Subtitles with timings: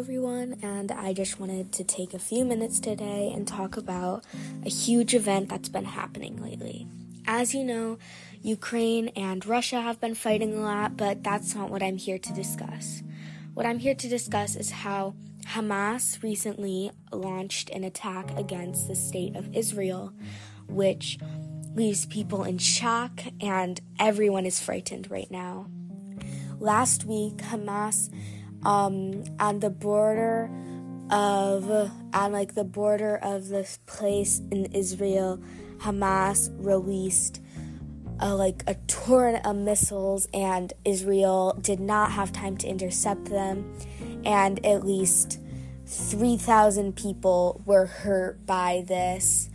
[0.00, 4.24] everyone, and I just wanted to take a few minutes today and talk about
[4.64, 6.86] a huge event that's been happening lately.
[7.26, 7.98] As you know,
[8.40, 12.32] Ukraine and Russia have been fighting a lot, but that's not what I'm here to
[12.32, 13.02] discuss.
[13.52, 15.16] What I'm here to discuss is how
[15.48, 20.14] Hamas recently launched an attack against the state of Israel,
[20.66, 21.18] which
[21.74, 25.66] leaves people in shock and everyone is frightened right now.
[26.58, 28.10] Last week, Hamas
[28.64, 30.50] um, on the border
[31.10, 35.40] of on like the border of this place in Israel,
[35.78, 37.40] Hamas released
[38.20, 43.74] a, like a torrent of missiles, and Israel did not have time to intercept them,
[44.24, 45.40] and at least
[45.86, 49.48] three thousand people were hurt by this.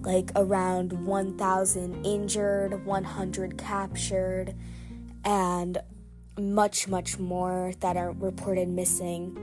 [0.00, 4.54] Like around 1,000 injured, 100 captured,
[5.24, 5.78] and
[6.38, 9.36] much, much more that are reported missing.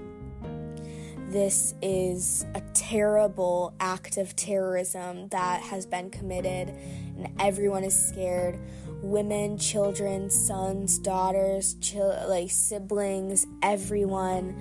[1.30, 8.60] This is a terrible act of terrorism that has been committed, and everyone is scared.
[9.02, 14.56] Women, children, sons, daughters, chil- like siblings, everyone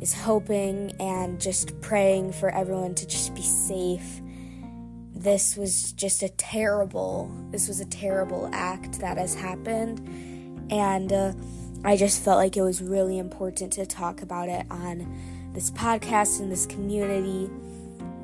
[0.00, 4.20] is hoping and just praying for everyone to just be safe.
[5.14, 10.00] This was just a terrible, this was a terrible act that has happened,
[10.70, 11.32] and uh,
[11.82, 16.40] I just felt like it was really important to talk about it on this podcast
[16.40, 17.50] in this community.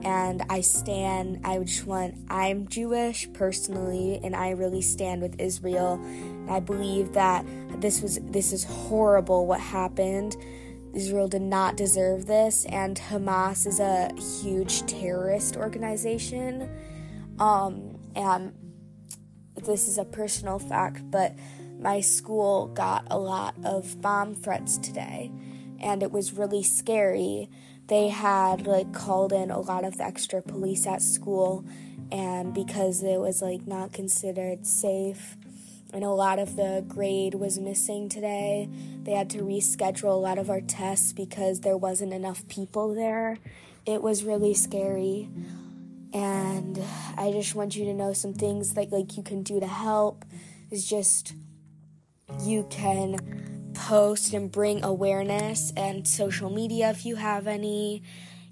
[0.03, 6.01] And I stand, I just want, I'm Jewish personally, and I really stand with Israel.
[6.49, 7.47] I believe that
[7.81, 10.37] this was, this is horrible what happened.
[10.95, 14.11] Israel did not deserve this, and Hamas is a
[14.43, 16.69] huge terrorist organization.
[17.39, 18.55] Um, and
[19.65, 21.34] this is a personal fact, but
[21.79, 25.31] my school got a lot of bomb threats today,
[25.81, 27.51] and it was really scary.
[27.87, 31.65] They had like called in a lot of the extra police at school,
[32.11, 35.37] and because it was like not considered safe,
[35.93, 38.69] and a lot of the grade was missing today,
[39.03, 43.39] they had to reschedule a lot of our tests because there wasn't enough people there.
[43.87, 45.29] It was really scary.
[46.12, 46.83] And
[47.17, 50.25] I just want you to know some things that like you can do to help
[50.71, 51.34] is just
[52.43, 58.03] you can post and bring awareness and social media if you have any.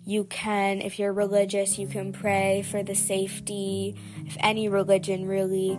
[0.07, 3.97] You can, if you're religious, you can pray for the safety,
[4.27, 5.79] if any religion really.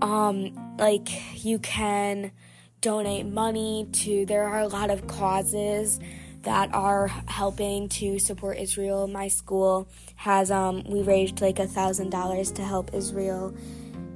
[0.00, 1.08] Um, like,
[1.44, 2.32] you can
[2.80, 6.00] donate money to, there are a lot of causes
[6.42, 9.08] that are helping to support Israel.
[9.08, 13.54] My school has, um, we raised like a thousand dollars to help Israel,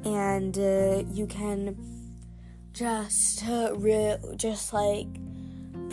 [0.05, 1.77] and uh, you can
[2.73, 5.09] just to just like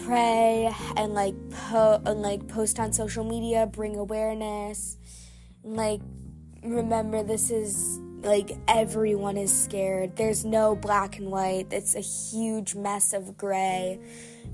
[0.05, 4.97] pray and like po- and like post on social media, bring awareness.
[5.63, 6.01] Like
[6.63, 10.15] remember this is like everyone is scared.
[10.15, 11.67] There's no black and white.
[11.71, 13.99] It's a huge mess of gray.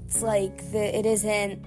[0.05, 1.65] It's like the it isn't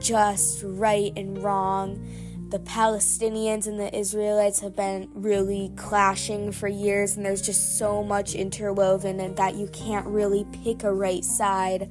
[0.00, 2.04] just right and wrong
[2.48, 8.04] the Palestinians and the Israelites have been really clashing for years, and there's just so
[8.04, 11.90] much interwoven, and that you can't really pick a right side.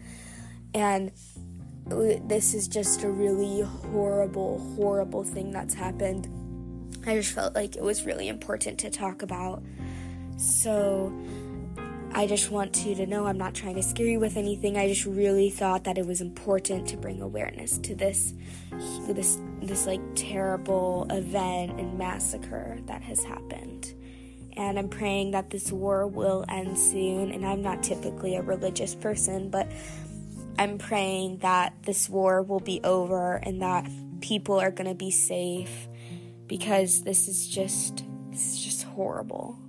[0.73, 1.11] And
[1.85, 6.29] this is just a really horrible, horrible thing that's happened.
[7.05, 9.61] I just felt like it was really important to talk about.
[10.37, 11.13] So,
[12.17, 14.77] I just want you to know I'm not trying to scare you with anything.
[14.77, 18.33] I just really thought that it was important to bring awareness to this
[19.09, 23.93] this this like terrible event and massacre that has happened.
[24.55, 27.31] And I'm praying that this war will end soon.
[27.31, 29.69] And I'm not typically a religious person, but
[30.57, 33.89] I'm praying that this war will be over and that
[34.21, 35.89] people are going to be safe
[36.47, 39.59] because this is just is just horrible.